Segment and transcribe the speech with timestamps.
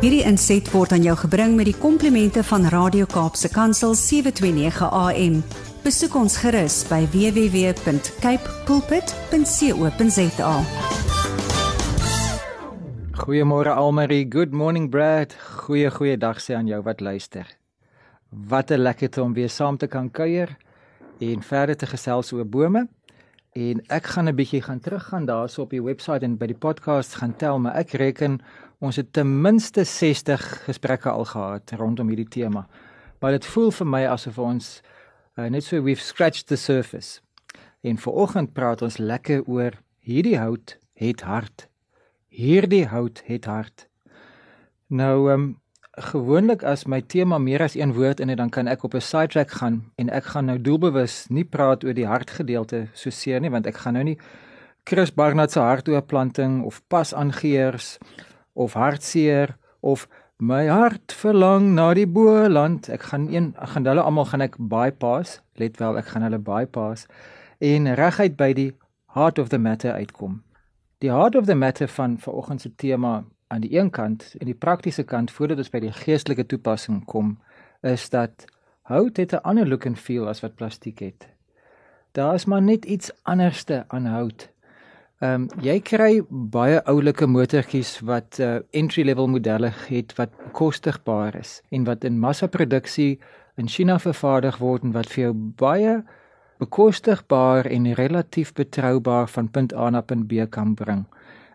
[0.00, 5.34] Hierdie inset word aan jou gebring met die komplimente van Radio Kaapse Kansel 729 AM.
[5.84, 10.54] Besoek ons gerus by www.cape pulpit.co.za.
[13.20, 15.36] Goeiemôre Almarie, good morning Brad.
[15.66, 17.44] Goeie goeie dag sê aan jou wat luister.
[18.30, 20.56] Wat 'n lekker om weer saam te kan kuier
[21.20, 22.88] en verder te gesels oor bome.
[23.52, 27.14] En ek gaan 'n bietjie gaan teruggaan daarso op die webwerf en by die podcast
[27.14, 28.40] gaan tel, maar ek reken
[28.80, 32.66] ons het ten minste 60 gesprekke al gehad rondom hierdie tema.
[33.20, 34.80] Maar dit voel vir my asof ons
[35.36, 37.20] uh, net so we've scratched the surface.
[37.80, 41.68] En vanoggend praat ons lekker oor hierdie hout het hart.
[42.28, 43.86] Hierdie hout het hart.
[44.88, 45.46] Nou um,
[46.00, 49.00] gewoonlik as my tema meer as een woord in het dan kan ek op 'n
[49.00, 53.50] sidetrack gaan en ek gaan nou doelbewus nie praat oor die hartgedeelte so seer nie
[53.50, 54.18] want ek gaan nou nie
[54.84, 57.98] Chris Barnard se hartoortplanting of pas aangeheers
[58.52, 64.02] of hartseer of my hart verlang na die boland ek gaan een ek gaan hulle
[64.02, 67.06] almal gaan ek bypass let wel ek gaan hulle bypass
[67.58, 68.70] en reguit by die
[69.16, 70.40] heart of the matter uitkom
[70.98, 74.54] die heart of the matter van vanoggend se tema aan die een kant en die
[74.54, 77.36] praktiese kant voordat ons by die geestelike toepassing kom
[77.82, 78.46] is dat
[78.90, 81.28] hout het 'n ander look and feel as wat plastiek het.
[82.12, 84.50] Daar is maar net iets anderste aan hout.
[85.20, 91.34] Ehm um, jy kry baie oulike motortjies wat uh, entry level modelle het wat kostigbaar
[91.36, 93.18] is en wat in massaproduksie
[93.60, 95.98] in China vervaardig word en wat vir jou baie
[96.64, 101.04] bekostigbaar en relatief betroubaar van punt A na punt B kan bring.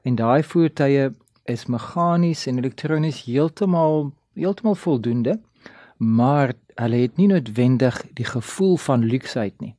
[0.04, 1.10] En daai voertuie
[1.50, 5.40] is meganies en elektronies heeltemal heeltemal voldoende,
[5.98, 9.74] maar hulle het nie noodwendig die gevoel van luksheid nie.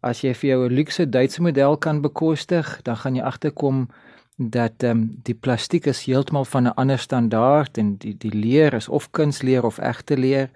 [0.00, 3.88] As jy vir jou 'n luukse Duitse model kan bekostig, dan gaan jy agterkom
[4.36, 8.74] dat ehm um, die plastiek is heeltemal van 'n ander standaard en die die leer
[8.74, 10.50] is of kunsleer of egte leer.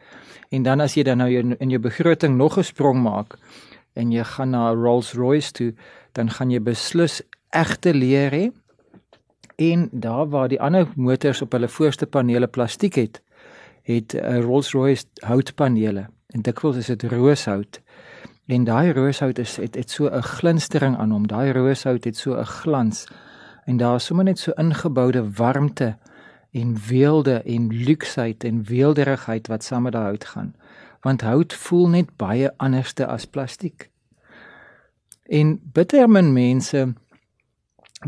[0.51, 3.39] En dan as jy dan nou jou, in jou begroting nog 'n sprong maak
[3.92, 5.75] en jy gaan na Rolls-Royce toe,
[6.13, 8.52] dan gaan jy beslis egte leer hê
[9.57, 13.23] en daar waar die ander motors op hulle voorste panele plastiek het,
[13.83, 17.81] het 'n uh, Rolls-Royce houtpanele en dikwels is dit rooshout.
[18.47, 21.27] En daai rooshout is het, het so 'n glinstering aan hom.
[21.27, 23.07] Daai rooshout het so 'n glans.
[23.64, 25.97] En daar is sommer net so ingeboude warmte
[26.51, 30.55] en weelde en luksheid en weelderigheid wat saam met daai hout gaan.
[31.01, 33.91] Want hout voel net baie anderste as plastiek.
[35.23, 36.95] En bitter min mense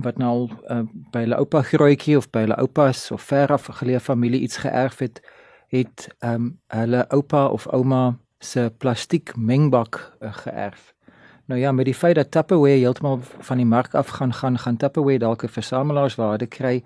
[0.01, 0.81] wat nou uh,
[1.11, 4.99] by hulle oupa grootjie of by hulle oupas of ver af geleë familie iets geërf
[4.99, 5.21] het,
[5.69, 10.93] het ehm um, hulle oupa of ouma se plastiek mengbak uh, geërf.
[11.45, 14.77] Nou ja, met die feit dat Tupperware heeltemal van die mark af gaan gaan, gaan
[14.77, 16.83] Tupperware dalk 'n versamelaarswaarde kry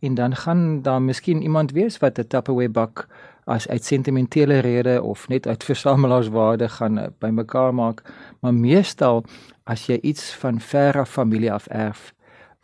[0.00, 3.08] en dan gaan daar miskien iemand wees wat 'n Tupperware bak
[3.44, 8.02] as uit sentimentele redes of net uit versamelaarswaarde gaan uh, bymekaar maak,
[8.40, 9.24] maar meestal
[9.64, 12.14] as jy iets van ver af familie af erf,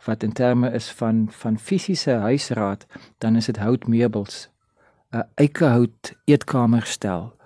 [0.05, 2.85] wat in terme is van van fisiese huisraad,
[3.17, 4.49] dan is dit houtmeubels.
[5.11, 7.38] 'n Eikehout eetkamerstel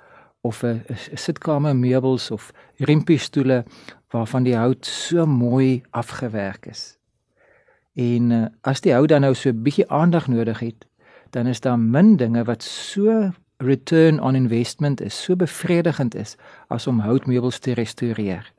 [0.44, 0.84] of 'n
[1.14, 3.64] sitkamer meubels of riempiestoele
[4.10, 6.98] waarvan die hout so mooi afgewerk is.
[7.94, 10.86] En uh, as die hout dan nou so 'n bietjie aandag nodig het,
[11.30, 16.36] dan is daar min dinge wat so return on investment is, so bevredigend is
[16.68, 18.52] as om houtmeubels te restoreer.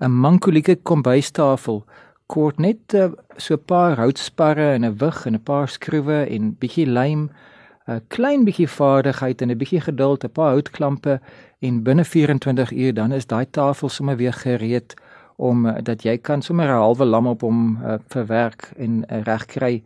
[0.00, 1.84] 'n Mankolieke kombuistafel
[2.26, 6.56] kort net uh, so 'n paar houtsparre en 'n wig en 'n paar skroewe en
[6.58, 7.30] bietjie lijm,
[7.86, 11.20] 'n klein bietjie vaardigheid en 'n bietjie geduld, 'n paar houtklampe
[11.58, 14.94] en binne 24 uur dan is daai tafel sommer weer gereed
[15.36, 19.22] om uh, dat jy kan sommer 'n halwe lam op hom uh, verwerk en uh,
[19.22, 19.82] regkry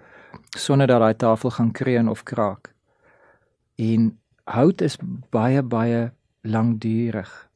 [0.57, 2.75] sonder dat daai tafel gaan kreun of kraak.
[3.75, 4.99] En hout is
[5.31, 6.11] baie baie
[6.43, 7.49] langdurig.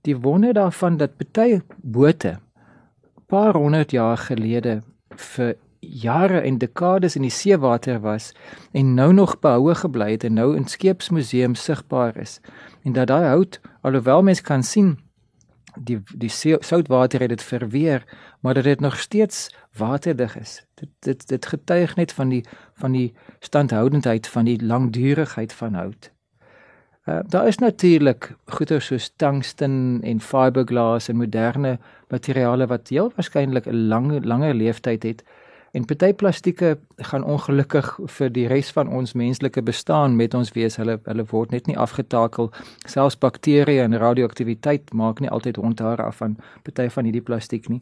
[0.00, 2.38] Die wonder daarvan dat baie bote
[3.26, 4.82] paar honderd jaar gelede
[5.16, 5.54] vir
[5.92, 8.32] jare en dekades in die seewater was
[8.72, 12.40] en nou nog behoue gebly het en nou in skeepsmuseum sigbaar is
[12.82, 14.96] en dat daai hout alhoewel mens kan sien
[15.76, 18.04] die die soutwater het dit verweer
[18.40, 22.92] maar dat dit nog steeds waterdig is dit dit dit getuig net van die van
[22.92, 26.12] die standhoudendheid van die langdurigheid van hout
[27.02, 31.78] Uh, daar is natuurlik goeder soos tungsten en fiberglass en moderne
[32.08, 35.24] materiale wat heel waarskynlik 'n lang langer lewensduur het.
[35.72, 40.76] En party plastieke gaan ongelukkig vir die res van ons menslike bestaan met ons wees.
[40.76, 42.50] Hulle hulle word net nie afgetakel.
[42.84, 46.36] Selfs bakterieë en radioaktiwiteit maak nie altyd rondhare af van
[46.66, 47.80] party van hierdie plastiek nie.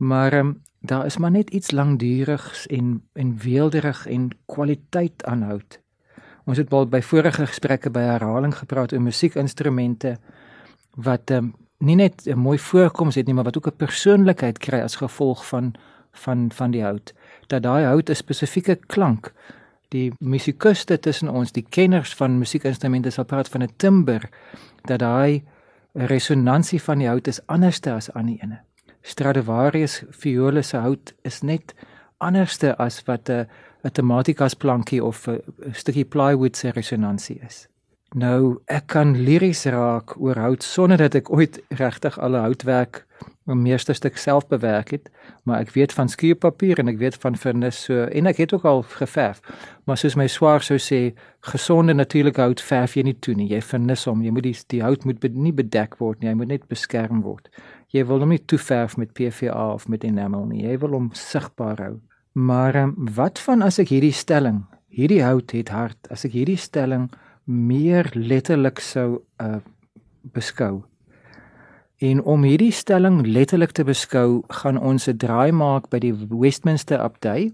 [0.00, 5.80] Maar um, daar is maar net iets langdurigs en en weelderig en kwaliteit aan hout.
[6.48, 10.16] Ons het al by vorige gesprekke by herhaling gepraat oor musiekinstrumente
[10.96, 14.80] wat um, nie net 'n mooi voorkoms het nie, maar wat ook 'n persoonlikheid kry
[14.80, 15.74] as gevolg van
[16.12, 17.14] van van die hout.
[17.46, 19.32] Dat daai hout 'n spesifieke klank
[19.92, 24.28] die musikuste tussen ons, die kenners van musiekinstrumente sal praat van 'n timbre
[24.84, 25.42] dat daai
[25.92, 28.60] resonansie van die hout is anderste as aan die ene.
[29.02, 31.74] Stradivarius viole se hout is net
[32.18, 33.46] anderste as wat 'n
[33.84, 35.40] 'n tematikas plankie of 'n
[35.72, 37.68] stukkie plywood se resonansie is.
[38.12, 43.06] Nou, ek kan liries raak oor hout sonder dat ek ooit regtig alle houtwerk
[43.48, 45.10] 'n meeste stuk self bewerk het,
[45.42, 48.64] maar ek weet van skuurpapier en ek weet van vernis so en ek het ook
[48.64, 49.40] al geverf.
[49.84, 53.48] Maar soos my swaar sou sê, gesonde natuurlike hout verf jy nie toe nie.
[53.48, 54.22] Jy vernis hom.
[54.22, 56.28] Jy moet die die hout moet nie bedek word nie.
[56.28, 57.48] Hy moet net beskerm word.
[57.90, 60.62] Jy wil hom nie toeverf met PVA of met enamel nie.
[60.62, 62.00] Jy wil hom sigbaar hou.
[62.32, 66.56] Maar um, wat van as ek hierdie stelling, hierdie hout het hart, as ek hierdie
[66.56, 67.10] stelling
[67.44, 69.56] meer letterlik sou uh,
[70.20, 70.82] beskou?
[72.02, 76.98] En om hierdie stelling letterlik te beskou, gaan ons 'n draai maak by die Westminster
[76.98, 77.52] Abdij.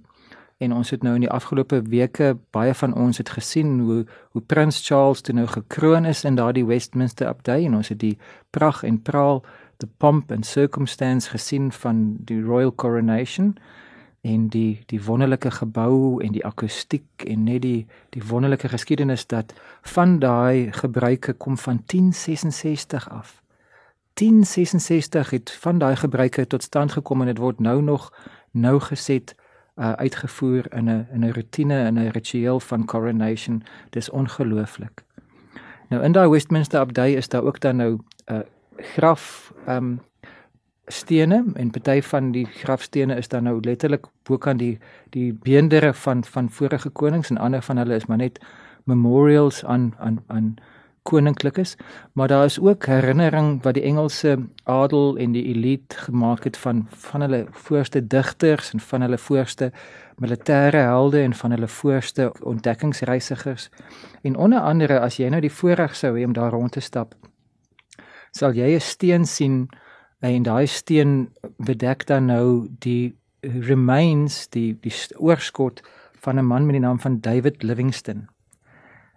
[0.59, 4.43] En ons het nou in die afgelope weke baie van ons het gesien hoe hoe
[4.43, 8.19] Prins Charles toe nou gekroon is in daardie Westminster Abdij en ons het die
[8.51, 9.45] pragt en praal,
[9.77, 13.57] the pomp and circumstance gesien van die royal coronation
[14.21, 19.55] en die die wonderlike gebou en die akoestiek en net die die wonderlike geskiedenis dat
[19.83, 23.43] van daai gebruike kom van 1066 af.
[24.15, 28.13] 1066 het van daai gebruike tot stand gekom en dit word nou nog
[28.51, 29.35] nou geset
[29.77, 33.63] uh, uitgevoer in 'n in 'n rotine en 'n ritueel van coronation.
[33.91, 35.05] Dis ongelooflik.
[35.89, 38.39] Nou in daai Westminster Abdij is daar ook dan nou 'n uh,
[38.77, 40.01] graf um
[40.89, 44.79] stene en party van die grafstene is dan nou letterlik bokant die
[45.11, 48.41] die beendere van van vorige konings en ander van hulle is maar net
[48.85, 50.57] memorials aan aan aan
[51.09, 51.77] koninklik is,
[52.13, 56.87] maar daar is ook herinnering wat die Engelse adel en die elite gemaak het van
[56.91, 59.71] van hulle voorste digters en van hulle voorste
[60.21, 63.69] militêre helde en van hulle voorste ontdekkingsreisigers.
[64.23, 67.15] En onder andere as jy nou die voorreg sou hê om daar rond te stap,
[68.31, 69.69] sal jy 'n steen sien
[70.21, 75.83] en daai steen bedek dan nou die remains die die oorskot
[76.21, 78.27] van 'n man met die naam van David Livingstone.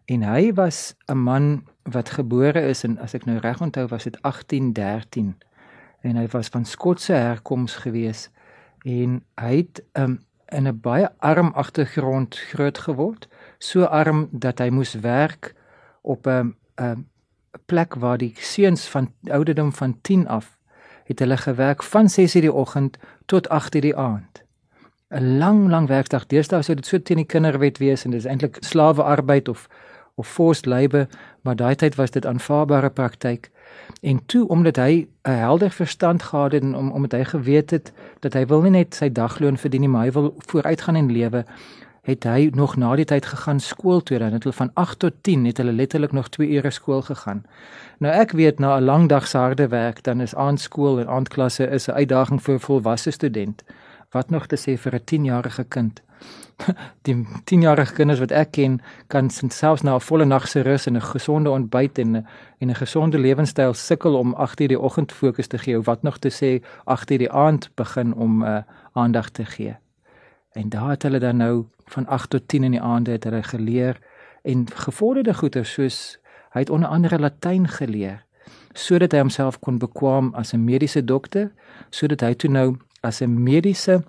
[0.05, 4.03] En hy was 'n man wat gebore is en as ek nou reg onthou was
[4.03, 5.35] dit 1813
[6.01, 8.29] en hy was van Skotse herkoms gewees
[8.85, 13.27] en hy het um, in 'n baie arm agtergrond groot geword
[13.57, 15.55] so arm dat hy moes werk
[16.01, 17.07] op 'n 'n
[17.65, 20.57] plek waar die seuns van ouderdom van 10 af
[21.11, 24.43] het hulle gewerk van 6:00 die oggend tot 8:00 die aand
[25.11, 28.25] 'n lang lang werkdag deesdae sou dit so teen die kinderwet wees en dit is
[28.25, 29.67] eintlik slawearbeid of
[30.15, 31.07] of forced labour,
[31.41, 33.49] maar daai tyd was dit aanvaarbare praktyk.
[34.01, 37.91] En toe omdat hy 'n helder verstand gehad het en om omdat hy geweet het
[38.19, 41.45] dat hy wil nie net sy dagloon verdien nie, maar hy wil vooruitgaan in lewe,
[42.01, 45.13] het hy nog na die tyd gegaan skool toe dan het hulle van 8 tot
[45.21, 47.43] 10 het hulle letterlik nog 2 ure skool gegaan.
[47.99, 51.69] Nou ek weet na 'n lang dag se harde werk dan is aandskool en aandklasse
[51.69, 53.63] is 'n uitdaging vir 'n volwasse student.
[54.11, 56.01] Wat nog te sê vir 'n 10-jarige kind?
[57.05, 60.95] die 10-jarige kinders wat ek ken kan selfs na 'n volle nag se rus en
[60.95, 62.15] 'n gesonde ontbyt en
[62.59, 66.17] en 'n gesonde lewenstyl sukkel om 8:00 die oggend fokus te gee of wat nog
[66.17, 68.57] te sê 8:00 die aand begin om uh,
[68.93, 69.75] aandag te gee.
[70.51, 73.43] En daar het hulle dan nou van 8 tot 10 in die aande het hulle
[73.43, 73.99] geleer
[74.43, 76.17] en gevorderde goeie soos
[76.51, 78.23] hy het onder andere Latyn geleer
[78.73, 81.51] sodat hy homself kon bekwam as 'n mediese dokter
[81.89, 84.03] sodat hy toe nou as 'n mediese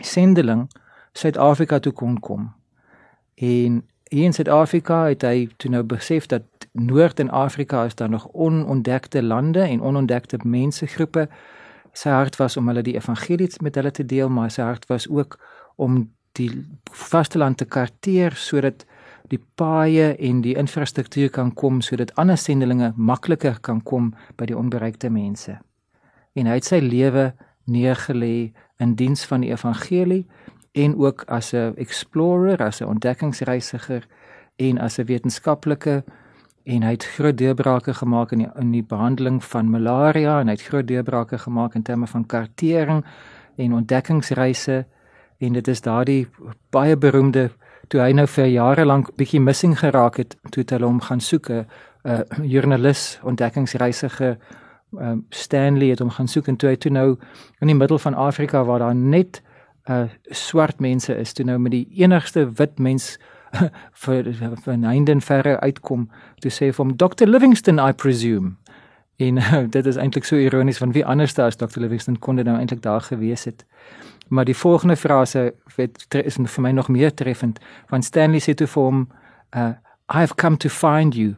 [0.00, 0.68] sendeling
[1.14, 2.52] Suid-Afrika toe kon kom.
[3.34, 6.42] En hier in Suid-Afrika het hy toe nou besef dat
[6.72, 11.28] Noord en Afrika is daar nog onontdekte lande en onontdekte mensegroepe.
[11.92, 15.08] Sy hart was om hulle die evangelie met hulle te deel, maar sy hart was
[15.08, 15.38] ook
[15.76, 16.50] om die
[16.92, 18.84] vasteland te karteer sodat
[19.32, 24.58] die paaie en die infrastruktuur kan kom sodat ander sendelinge makliker kan kom by die
[24.58, 25.58] onbereikte mense.
[26.34, 27.32] En hy het sy lewe
[27.70, 30.24] neergelê in diens van die evangelie
[30.74, 34.06] en ook as 'n explorer, as 'n ontdekkingsreisiger
[34.56, 36.04] en as 'n wetenskaplike
[36.64, 40.52] en hy het groot deurbrake gemaak in die, in die behandeling van malaria en hy
[40.52, 43.04] het groot deurbrake gemaak in terme van kartering
[43.56, 44.86] en ontdekkingsreise
[45.38, 46.26] en dit is daardie
[46.70, 47.50] baie beroemde
[47.88, 51.50] toe hy nou vir jare lank bietjie missing geraak het toe hulle hom gaan soek
[51.50, 51.66] 'n
[52.42, 54.38] joernalis ontdekkingsreisiger
[55.00, 57.16] um, Stanley het hom gaan soek en toe hy toe nou
[57.60, 59.42] in die middel van Afrika waar daar net
[59.90, 63.18] uh swart mense is toe nou met die enigste wit mens
[64.04, 64.32] vir
[64.64, 66.08] vir Nainden verre uitkom
[66.40, 68.56] toe sê vir hom Dr Livingston I presume
[69.16, 72.46] en uh, dit is eintlik so ironies van wie anders as Dr Livingston kon dit
[72.46, 73.64] nou eintlik daar gewees het
[74.28, 78.66] maar die volgende frase het, is vir my nog meer treffend want Stanley sê toe
[78.66, 79.08] vir hom
[79.56, 79.72] uh
[80.12, 81.34] I've come to find you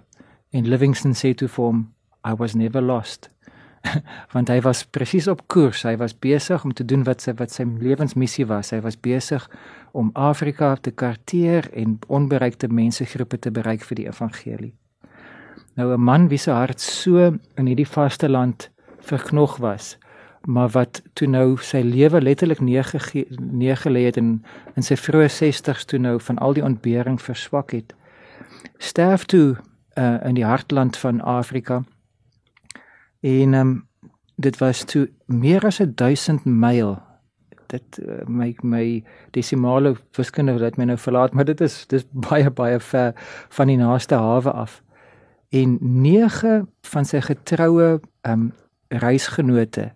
[0.50, 1.87] en Livingston sê toe vir hom
[2.26, 3.30] I was never lost
[4.35, 5.85] want hy was presies op koers.
[5.87, 8.73] Hy was besig om te doen wat sy wat sy lewensmissie was.
[8.75, 9.47] Hy was besig
[9.97, 14.75] om Afrika te karteer en onbereikte mensegroepe te bereik vir die evangelie.
[15.76, 19.99] Nou 'n man wie se hart so in hierdie vaste land verknog was,
[20.45, 25.99] maar wat toe nou sy lewe letterlik neergelê het in in sy vroeë 60's toe
[25.99, 27.95] nou van al die ontbering verswak het.
[28.78, 29.56] Sterf toe
[29.99, 31.85] uh, in die hartland van Afrika
[33.26, 33.88] En um,
[34.35, 36.99] dit was toe meer as 1000 myl.
[37.66, 42.50] Dit uh, my my desimale wiskunde het my nou verlaat, maar dit is dis baie
[42.50, 43.12] baie ver
[43.49, 44.83] van die naaste hawe af.
[45.48, 48.52] En 9 van sy getroue ehm um,
[48.88, 49.92] reisgenote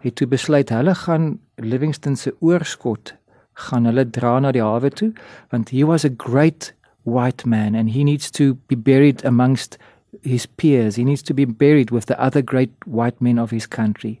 [0.00, 3.14] het toe besluit hulle gaan Livingston se oorskot
[3.52, 5.12] gaan hulle dra na die hawe toe
[5.50, 9.78] want he was a great white man and he needs to be buried amongst
[10.22, 10.96] his peers.
[10.96, 14.20] He needs to be buried with the other great white men of his country.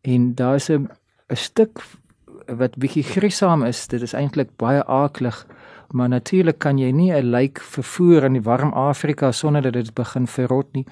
[0.00, 0.88] En daar's 'n
[1.28, 1.82] 'n stuk
[2.46, 3.86] wat bietjie griesaam is.
[3.86, 5.46] Dit is eintlik baie aaklig,
[5.90, 9.94] maar natuurlik kan jy nie 'n lijk vervoer in die warm Afrika sonder dat dit
[9.94, 10.86] begin verrot nie.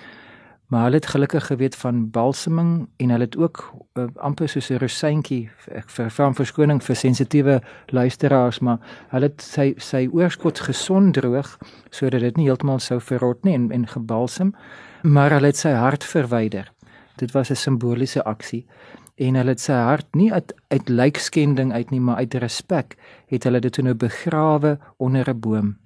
[0.66, 4.78] Maar hulle het gelukkig geweet van balseming en hulle het ook uh, amper soos 'n
[4.78, 11.14] rosyntjie ek vir van verskoning vir sensitiewe luisteraars, maar hulle het sy sy oorskot gesond
[11.14, 11.58] droog
[11.90, 14.54] sodat dit nie heeltemal sou verrot nie en en gebalsem,
[15.02, 16.72] maar hulle het sy hart verwyder.
[17.16, 18.66] Dit was 'n simboliese aksie
[19.16, 22.96] en hulle het sy hart nie uit uit lijkskending uit nie, maar uit respek
[23.32, 25.76] het hulle dit toe nou begrawe onder 'n boom.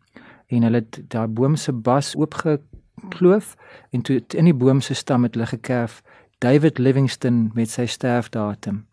[0.47, 2.61] En hulle het daai boom se bas oopge
[3.09, 3.57] kloof
[3.91, 6.03] en toe in die boom se stam het hulle gekerf
[6.39, 8.87] David Livingston met sy sterfdatum.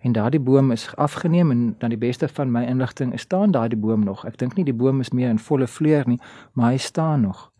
[0.00, 4.04] En daardie boom is afgeneem en dan die beste van my inligting staan daardie boom
[4.04, 4.24] nog.
[4.24, 6.20] Ek dink nie die boom is meer in volle vleur nie,
[6.52, 7.52] maar hy staan nog.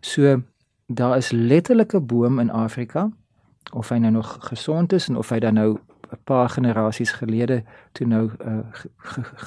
[0.00, 0.42] So
[0.86, 3.10] daar is letterlik 'n boom in Afrika
[3.72, 5.78] of hy nou nog gesond is en of hy dan nou
[6.12, 8.58] 'n paar generasies gelede toe nou uh,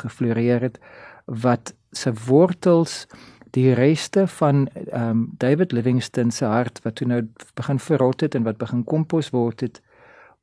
[0.03, 0.79] gefloreer het
[1.25, 3.07] wat se wortels
[3.51, 8.36] die reste van ehm um, David Livingstone se hart wat toe nou begin verrot het
[8.36, 9.81] en wat begin kompos word het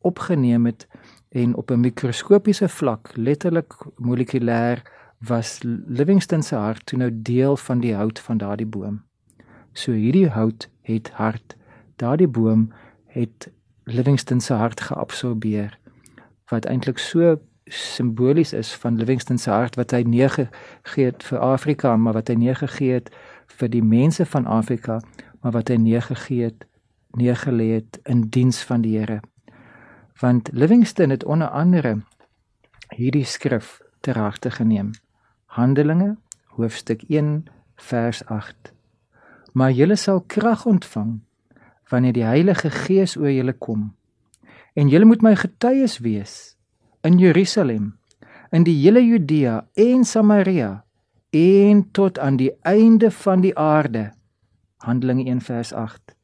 [0.01, 0.89] opgeneem het
[1.29, 4.83] en op 'n mikroskopiese vlak letterlik molekulêr
[5.19, 9.03] was Livingstone se hart toe nou deel van die hout van daardie boom.
[9.73, 11.57] So hierdie hout het hart.
[11.97, 12.73] Daardie boom
[13.07, 13.51] het
[13.85, 15.79] Livingstone se hart geabsorbeer
[16.49, 21.97] wat eintlik so simbolies is van Livingstone se hart wat hy neergegee het vir Afrika,
[21.97, 23.11] maar wat hy neergegee het
[23.59, 25.01] vir die mense van Afrika,
[25.41, 26.67] maar wat hy neergegee het,
[27.17, 29.21] neergelê het in diens van die Here.
[30.21, 31.99] Want Livingstone het onder andere
[32.95, 34.91] hierdie skrif ter harte geneem.
[35.47, 36.17] Handelinge
[36.57, 37.45] hoofstuk 1
[37.77, 38.73] vers 8.
[39.53, 41.21] Maar julle sal krag ontvang
[41.91, 43.93] wanneer die Heilige Gees oor julle kom.
[44.75, 46.57] En julle moet my getuies wees
[47.05, 47.93] in Jerusalem,
[48.51, 50.85] in die hele Judea en Samaria
[51.35, 54.13] en tot aan die einde van die aarde.
[54.85, 56.15] Handelinge 1 vers 8.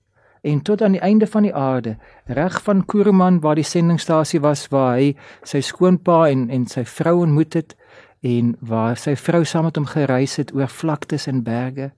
[0.41, 4.69] En tot aan die einde van die aarde, reg van Kuruman waar die sendingstasie was
[4.69, 7.77] waar hy sy skoonpa en en sy vrou ontmoet het
[8.21, 11.91] en waar sy vrou saam met hom gereis het oor vlaktes en berge,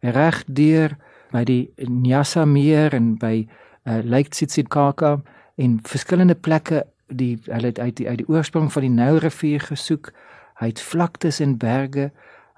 [0.00, 0.96] reg deur
[1.34, 5.18] by die Nyasa meer en by uh, Lake Tsitsikaka
[5.60, 10.12] en verskillende plekke die hulle het uit die uit die oorsprong van die Nylrivier gesoek.
[10.60, 12.10] Hy het vlaktes en berge.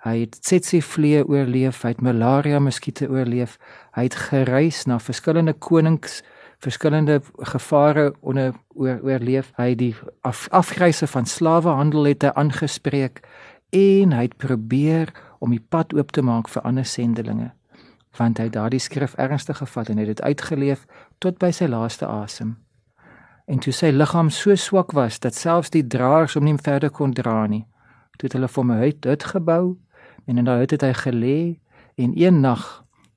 [0.04, 3.56] Hy het tsetse vliee oorleef, hy het malaria muskiete oorleef.
[3.97, 6.21] Hy het gereis na verskillende konings,
[6.62, 7.18] verskillende
[7.50, 9.50] gevare onder oor, oorleef.
[9.59, 13.25] Hy het die af, afgryse van slawehandel het hy aangespreek
[13.75, 15.11] en hy het probeer
[15.42, 17.50] om die pad oop te maak vir ander sendelinge
[18.18, 20.87] want hy daardie skrif ernstig gevat en het dit uitgeleef
[21.18, 22.56] tot by sy laaste asem.
[23.46, 27.14] En toe sy liggaam so swak was dat selfs die draers hom nie verder kon
[27.14, 27.64] dra nie,
[28.23, 29.76] het hulle vir my hut uitgebou
[30.26, 31.38] en in daai hut het hy gelê
[32.00, 32.64] en een nag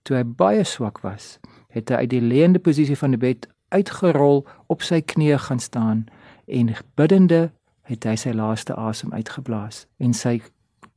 [0.03, 1.39] toe hy baie swak was,
[1.73, 6.05] het hy uit die leende posisie van die bed uitgerol op sy knieë gaan staan
[6.47, 7.49] en biddende
[7.89, 10.39] het hy sy laaste asem uitgeblaas en sy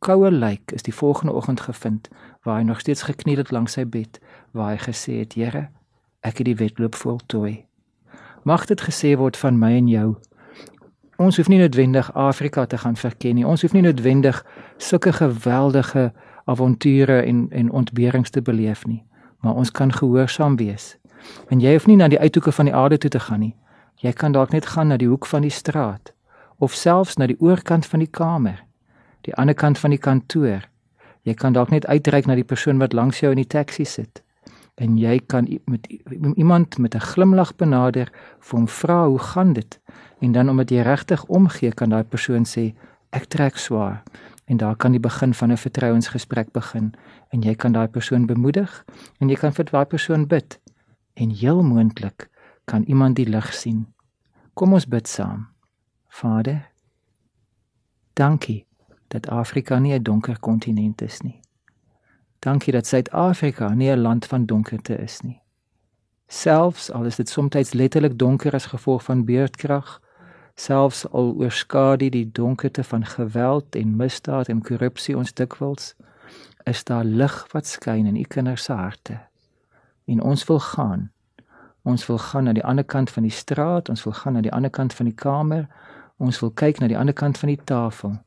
[0.05, 2.09] koue lijk is die volgende oggend gevind
[2.43, 4.21] waar hy nog steeds gekniel het langs sy bed
[4.53, 5.69] waar hy gesê het Here
[6.23, 7.63] ek het die wedloop voltooi
[8.43, 10.09] Mag dit gesê word van my en jou.
[11.23, 13.47] Ons hoef nie noodwendig Afrika te gaan verken nie.
[13.47, 14.41] Ons hoef nie noodwendig
[14.83, 16.11] sulke geweldige
[16.51, 19.05] avonture en en ontberings te beleef nie,
[19.41, 20.97] maar ons kan gehoorsaam wees.
[21.49, 23.55] En jy hoef nie na die uithoeke van die aarde toe te gaan nie.
[24.03, 26.13] Jy kan dalk net gaan na die hoek van die straat
[26.59, 28.59] of selfs na die oorkant van die kamer,
[29.21, 30.67] die ander kant van die kantoor.
[31.23, 34.23] Jy kan dalk net uitreik na die persoon wat langs jou in die taxi sit.
[34.75, 35.87] En jy kan met
[36.35, 39.81] iemand met 'n glimlag benader, vir hom vra hoe gaan dit?
[40.21, 42.75] En dan omdat jy regtig omgee, kan daai persoon sê
[43.11, 44.03] ek trek swaar.
[44.45, 46.95] En daar kan die begin van 'n vertrouensgesprek begin
[47.29, 48.85] en jy kan daai persoon bemoedig
[49.19, 50.61] en jy kan vir daai persoon bid.
[51.15, 52.31] En heel moontlik
[52.65, 53.87] kan iemand die lig sien.
[54.55, 55.49] Kom ons bid saam.
[56.09, 56.71] Vader,
[58.13, 58.67] dankie
[59.13, 61.41] dat Afrika nie 'n donker kontinent is nie.
[62.39, 65.41] Dankie dat Suid-Afrika nie 'n land van donkerte is nie.
[66.27, 70.01] Selfs al is dit soms letterlik donker as gevolg van beurtkrag,
[70.55, 75.95] selfs al oorskadu die donkerte van geweld en misdaad en korrupsie ons dikwels,
[76.63, 79.21] is daar lig wat skyn in u kinders se harte.
[80.05, 81.13] En ons wil gaan.
[81.83, 84.53] Ons wil gaan na die ander kant van die straat, ons wil gaan na die
[84.53, 85.69] ander kant van die kamer,
[86.17, 88.21] ons wil kyk na die ander kant van die tafel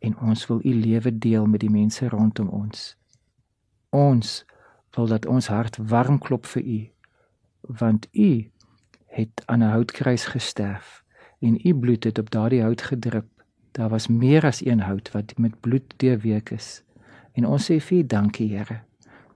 [0.00, 2.96] en ons wil u lewe deel met die mense rondom ons.
[3.90, 4.44] Ons
[4.96, 6.80] wil dat ons hart warm klop vir u
[7.60, 8.50] want u
[9.06, 11.04] het aan 'n houtkruis gesterf
[11.38, 13.28] en u bloed het op daardie hout gedrup.
[13.72, 16.82] Daar was meer as een hout wat met bloed deurweek is.
[17.32, 18.80] En ons sê vir u dankie Here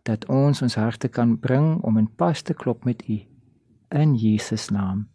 [0.03, 3.21] dat ons ons harte kan bring om in pas te klop met u
[3.89, 5.09] in Jesus naam.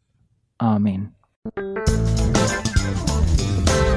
[0.58, 1.14] Amen.